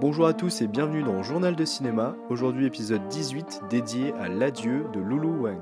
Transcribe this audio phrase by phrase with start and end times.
[0.00, 4.84] Bonjour à tous et bienvenue dans Journal de cinéma, aujourd'hui épisode 18 dédié à l'adieu
[4.94, 5.58] de Lulu Wang.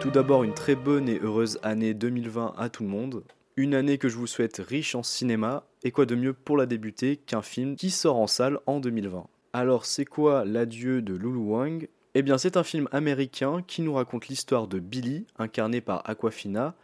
[0.00, 3.22] Tout d'abord une très bonne et heureuse année 2020 à tout le monde.
[3.58, 6.64] Une année que je vous souhaite riche en cinéma, et quoi de mieux pour la
[6.64, 9.26] débuter qu'un film qui sort en salle en 2020.
[9.52, 11.86] Alors c'est quoi l'adieu de Lulu Wang?
[12.16, 16.74] Eh bien c'est un film américain qui nous raconte l'histoire de Billy, incarnée par Aquafina,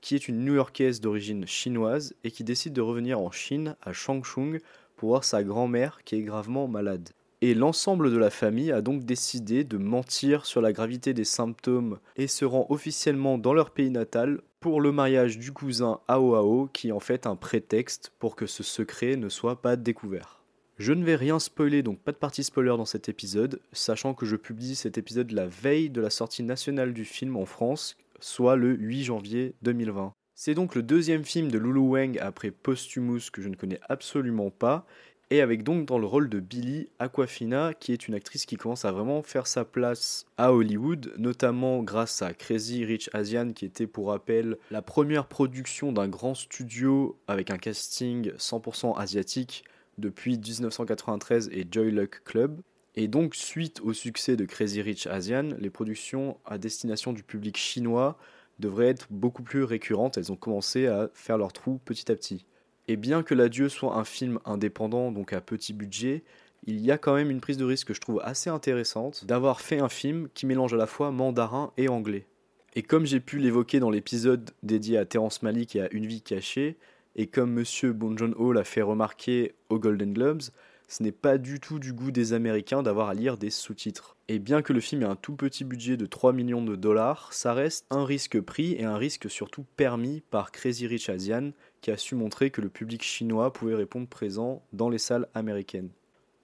[0.00, 4.58] qui est une New-Yorkaise d'origine chinoise et qui décide de revenir en Chine, à Changchun,
[4.96, 7.10] pour voir sa grand-mère qui est gravement malade.
[7.42, 12.00] Et l'ensemble de la famille a donc décidé de mentir sur la gravité des symptômes
[12.16, 16.66] et se rend officiellement dans leur pays natal pour le mariage du cousin Ao Ao
[16.72, 20.41] qui est en fait un prétexte pour que ce secret ne soit pas découvert.
[20.78, 24.24] Je ne vais rien spoiler, donc pas de partie spoiler dans cet épisode, sachant que
[24.24, 28.56] je publie cet épisode la veille de la sortie nationale du film en France, soit
[28.56, 30.14] le 8 janvier 2020.
[30.34, 34.50] C'est donc le deuxième film de Lulu Wang après Posthumous que je ne connais absolument
[34.50, 34.86] pas,
[35.28, 38.86] et avec donc dans le rôle de Billy Aquafina, qui est une actrice qui commence
[38.86, 43.86] à vraiment faire sa place à Hollywood, notamment grâce à Crazy Rich Asian, qui était
[43.86, 49.64] pour rappel la première production d'un grand studio avec un casting 100% asiatique
[49.98, 52.60] depuis 1993 et Joy Luck Club.
[52.94, 57.56] Et donc, suite au succès de Crazy Rich Asian, les productions à destination du public
[57.56, 58.18] chinois
[58.58, 60.18] devraient être beaucoup plus récurrentes.
[60.18, 62.44] Elles ont commencé à faire leur trou petit à petit.
[62.88, 66.24] Et bien que L'Adieu soit un film indépendant, donc à petit budget,
[66.64, 69.60] il y a quand même une prise de risque que je trouve assez intéressante d'avoir
[69.60, 72.26] fait un film qui mélange à la fois mandarin et anglais.
[72.74, 76.22] Et comme j'ai pu l'évoquer dans l'épisode dédié à Terence Malick et à Une vie
[76.22, 76.78] cachée,
[77.16, 80.42] et comme Monsieur Bon Joon-ho l'a fait remarquer aux Golden Globes,
[80.88, 84.16] ce n'est pas du tout du goût des Américains d'avoir à lire des sous-titres.
[84.28, 87.32] Et bien que le film ait un tout petit budget de 3 millions de dollars,
[87.32, 91.90] ça reste un risque pris et un risque surtout permis par Crazy Rich Asian, qui
[91.90, 95.90] a su montrer que le public chinois pouvait répondre présent dans les salles américaines.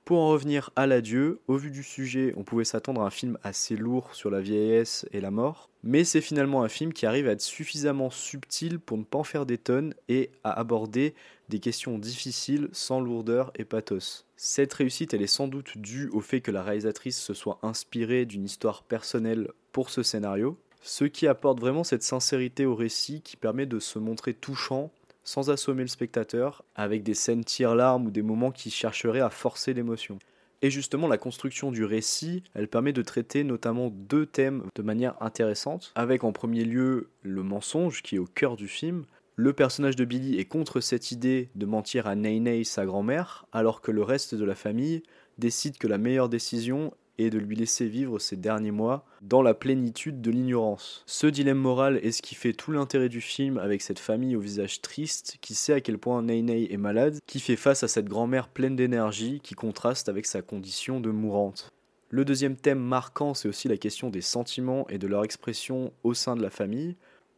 [0.09, 3.37] Pour en revenir à l'adieu, au vu du sujet, on pouvait s'attendre à un film
[3.43, 7.29] assez lourd sur la vieillesse et la mort, mais c'est finalement un film qui arrive
[7.29, 11.15] à être suffisamment subtil pour ne pas en faire des tonnes et à aborder
[11.51, 14.25] des questions difficiles sans lourdeur et pathos.
[14.39, 18.25] Cette réussite, elle est sans doute due au fait que la réalisatrice se soit inspirée
[18.25, 23.37] d'une histoire personnelle pour ce scénario, ce qui apporte vraiment cette sincérité au récit qui
[23.37, 24.91] permet de se montrer touchant
[25.29, 29.75] sans assommer le spectateur, avec des scènes tire-larmes ou des moments qui chercheraient à forcer
[29.75, 30.19] l'émotion.
[30.63, 35.23] Et justement, la construction du récit, elle permet de traiter notamment deux thèmes de manière
[35.23, 39.05] intéressante, avec en premier lieu le mensonge qui est au cœur du film.
[39.37, 43.83] Le personnage de Billy est contre cette idée de mentir à Ney sa grand-mère, alors
[43.83, 45.03] que le reste de la famille
[45.37, 49.55] décide que la meilleure décision et de lui laisser vivre ses derniers mois dans la
[49.55, 51.03] plénitude de l'ignorance.
[51.07, 54.41] Ce dilemme moral est ce qui fait tout l'intérêt du film avec cette famille au
[54.41, 58.09] visage triste qui sait à quel point Ney est malade, qui fait face à cette
[58.09, 61.71] grand-mère pleine d'énergie qui contraste avec sa condition de mourante.
[62.11, 66.15] Le deuxième thème marquant, c'est aussi la question des sentiments et de leur expression au
[66.15, 66.97] sein de la famille.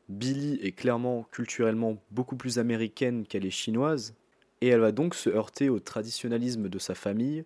[0.09, 4.15] Billy est clairement culturellement beaucoup plus américaine qu'elle est chinoise,
[4.61, 7.45] et elle va donc se heurter au traditionnalisme de sa famille,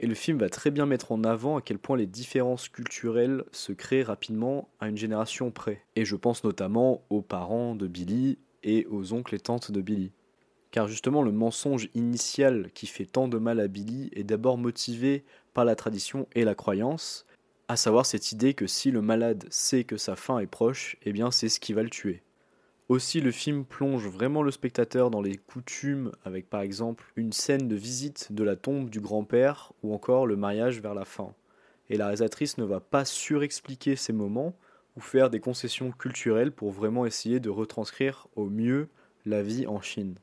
[0.00, 3.44] et le film va très bien mettre en avant à quel point les différences culturelles
[3.52, 5.82] se créent rapidement à une génération près.
[5.96, 10.10] Et je pense notamment aux parents de Billy et aux oncles et tantes de Billy.
[10.72, 15.24] Car justement le mensonge initial qui fait tant de mal à Billy est d'abord motivé
[15.52, 17.26] par la tradition et la croyance,
[17.68, 21.12] à savoir cette idée que si le malade sait que sa fin est proche, eh
[21.12, 22.23] bien c'est ce qui va le tuer.
[22.90, 27.66] Aussi, le film plonge vraiment le spectateur dans les coutumes, avec par exemple une scène
[27.66, 31.34] de visite de la tombe du grand-père ou encore le mariage vers la fin.
[31.88, 34.54] Et la réalisatrice ne va pas surexpliquer ces moments
[34.96, 38.88] ou faire des concessions culturelles pour vraiment essayer de retranscrire au mieux
[39.24, 40.16] la vie en Chine.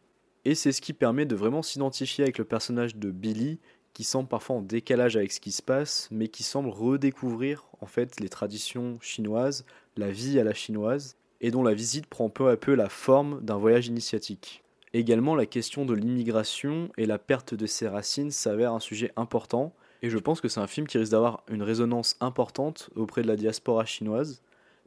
[0.46, 3.60] Et c'est ce qui permet de vraiment s'identifier avec le personnage de Billy,
[3.94, 7.88] qui semble parfois en décalage avec ce qui se passe, mais qui semble redécouvrir en
[7.88, 9.66] fait les traditions chinoises,
[9.98, 13.42] la vie à la chinoise, et dont la visite prend peu à peu la forme
[13.42, 14.64] d'un voyage initiatique.
[14.94, 19.74] Également, la question de l'immigration et la perte de ses racines s'avère un sujet important,
[20.02, 23.28] et je pense que c'est un film qui risque d'avoir une résonance importante auprès de
[23.28, 24.42] la diaspora chinoise,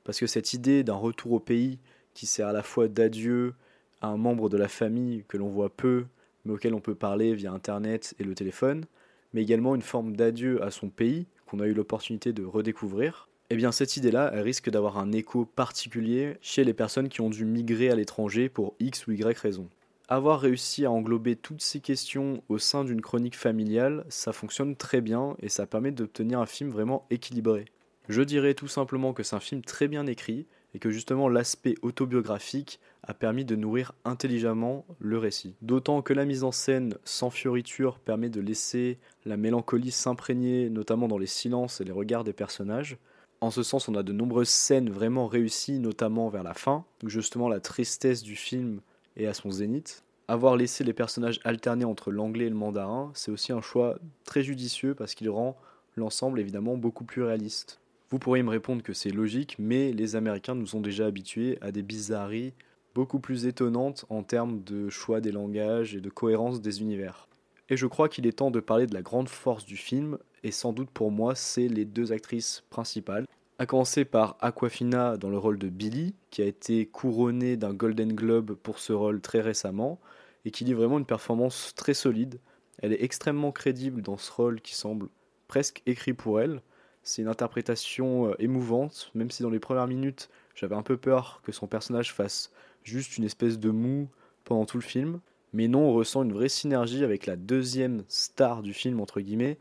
[0.05, 1.79] parce que cette idée d'un retour au pays
[2.13, 3.55] qui sert à la fois d'adieu
[4.01, 6.05] à un membre de la famille que l'on voit peu,
[6.45, 8.85] mais auquel on peut parler via Internet et le téléphone,
[9.33, 13.57] mais également une forme d'adieu à son pays qu'on a eu l'opportunité de redécouvrir, eh
[13.57, 17.91] bien cette idée-là, risque d'avoir un écho particulier chez les personnes qui ont dû migrer
[17.91, 19.69] à l'étranger pour X ou Y raison.
[20.09, 25.01] Avoir réussi à englober toutes ces questions au sein d'une chronique familiale, ça fonctionne très
[25.01, 27.65] bien et ça permet d'obtenir un film vraiment équilibré.
[28.09, 31.77] Je dirais tout simplement que c'est un film très bien écrit et que justement l'aspect
[31.81, 35.55] autobiographique a permis de nourrir intelligemment le récit.
[35.63, 41.09] D'autant que la mise en scène sans fioriture permet de laisser la mélancolie s'imprégner, notamment
[41.09, 42.99] dans les silences et les regards des personnages.
[43.45, 47.11] En ce sens, on a de nombreuses scènes vraiment réussies, notamment vers la fin, où
[47.11, 48.81] justement la tristesse du film
[49.19, 50.03] est à son zénith.
[50.29, 54.43] Avoir laissé les personnages alterner entre l'anglais et le mandarin, c'est aussi un choix très
[54.43, 55.59] judicieux parce qu'il rend
[55.95, 57.81] l'ensemble évidemment beaucoup plus réaliste.
[58.09, 61.71] Vous pourriez me répondre que c'est logique, mais les Américains nous ont déjà habitués à
[61.71, 62.55] des bizarreries
[62.95, 67.29] beaucoup plus étonnantes en termes de choix des langages et de cohérence des univers.
[67.69, 70.51] Et je crois qu'il est temps de parler de la grande force du film, et
[70.51, 73.27] sans doute pour moi, c'est les deux actrices principales.
[73.59, 78.13] À commencer par Aquafina dans le rôle de Billy, qui a été couronnée d'un Golden
[78.13, 79.99] Globe pour ce rôle très récemment,
[80.45, 82.41] et qui livre vraiment une performance très solide.
[82.79, 85.09] Elle est extrêmement crédible dans ce rôle qui semble
[85.49, 86.61] presque écrit pour elle.
[87.03, 91.41] C'est une interprétation euh, émouvante, même si dans les premières minutes, j'avais un peu peur
[91.43, 92.51] que son personnage fasse
[92.83, 94.09] juste une espèce de mou
[94.45, 95.21] pendant tout le film.
[95.55, 99.59] Mais non, on ressent une vraie synergie avec la deuxième star du film, entre guillemets,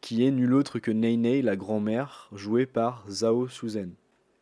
[0.00, 3.92] qui est nulle autre que Ney la grand-mère, jouée par Zhao Suzen.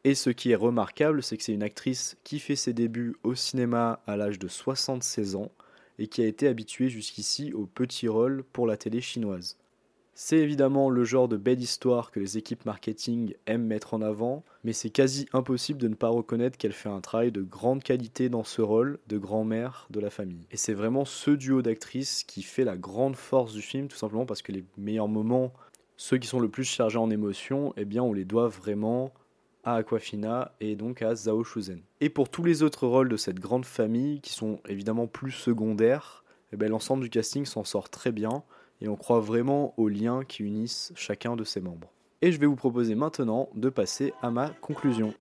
[0.04, 3.34] Et ce qui est remarquable, c'est que c'est une actrice qui fait ses débuts au
[3.34, 5.50] cinéma à l'âge de 76 ans
[5.98, 9.58] et qui a été habituée jusqu'ici aux petits rôles pour la télé chinoise.
[10.20, 14.42] C'est évidemment le genre de belle histoire que les équipes marketing aiment mettre en avant,
[14.64, 18.28] mais c'est quasi impossible de ne pas reconnaître qu'elle fait un travail de grande qualité
[18.28, 20.44] dans ce rôle de grand-mère de la famille.
[20.50, 24.26] Et c'est vraiment ce duo d'actrices qui fait la grande force du film, tout simplement
[24.26, 25.52] parce que les meilleurs moments,
[25.96, 29.12] ceux qui sont le plus chargés en émotions, eh bien on les doit vraiment
[29.62, 31.80] à Aquafina et donc à Zhao Shuzen.
[32.00, 36.24] Et pour tous les autres rôles de cette grande famille, qui sont évidemment plus secondaires,
[36.52, 38.42] eh l'ensemble du casting s'en sort très bien
[38.80, 41.92] et on croit vraiment aux liens qui unissent chacun de ses membres.
[42.22, 45.14] Et je vais vous proposer maintenant de passer à ma conclusion.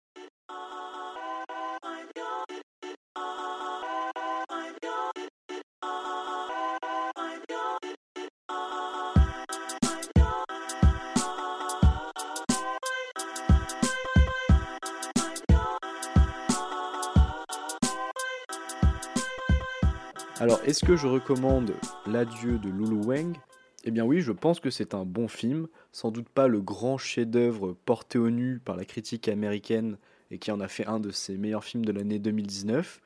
[20.40, 21.74] Alors, est-ce que je recommande
[22.06, 23.38] L'adieu de Lulu Wang
[23.88, 26.98] Eh bien oui, je pense que c'est un bon film, sans doute pas le grand
[26.98, 29.98] chef-d'œuvre porté au nu par la critique américaine
[30.30, 33.00] et qui en a fait un de ses meilleurs films de l'année 2019,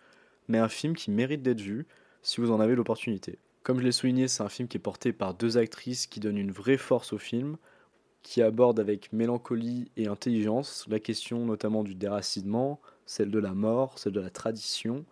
[0.47, 1.85] mais un film qui mérite d'être vu
[2.23, 3.37] si vous en avez l'opportunité.
[3.61, 6.39] Comme je l'ai souligné, c'est un film qui est porté par deux actrices qui donnent
[6.39, 7.57] une vraie force au film,
[8.23, 13.99] qui aborde avec mélancolie et intelligence la question notamment du déracinement, celle de la mort,
[13.99, 15.05] celle de la tradition,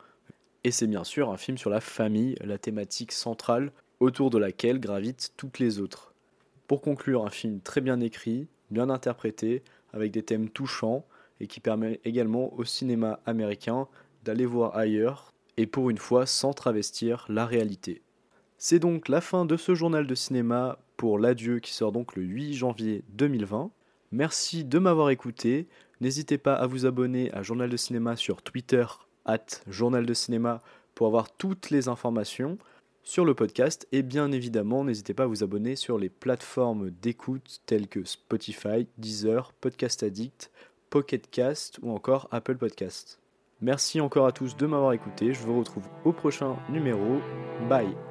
[0.63, 4.79] et c'est bien sûr un film sur la famille, la thématique centrale autour de laquelle
[4.79, 6.13] gravitent toutes les autres.
[6.67, 9.63] Pour conclure, un film très bien écrit, bien interprété,
[9.93, 11.05] avec des thèmes touchants
[11.39, 13.87] et qui permet également au cinéma américain
[14.23, 18.01] d'aller voir ailleurs et pour une fois sans travestir la réalité.
[18.57, 22.23] C'est donc la fin de ce journal de cinéma pour l'adieu qui sort donc le
[22.23, 23.71] 8 janvier 2020.
[24.11, 25.67] Merci de m'avoir écouté.
[26.01, 28.85] N'hésitez pas à vous abonner à Journal de Cinéma sur Twitter
[29.67, 30.61] Journal de Cinéma
[30.95, 32.57] pour avoir toutes les informations
[33.03, 33.87] sur le podcast.
[33.91, 38.87] Et bien évidemment, n'hésitez pas à vous abonner sur les plateformes d'écoute telles que Spotify,
[38.97, 40.51] Deezer, Podcast Addict,
[40.89, 43.19] Pocket Cast ou encore Apple Podcast.
[43.61, 45.33] Merci encore à tous de m'avoir écouté.
[45.33, 47.19] Je vous retrouve au prochain numéro.
[47.67, 48.08] Bye